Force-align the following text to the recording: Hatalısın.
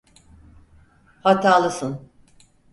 Hatalısın. 1.23 2.11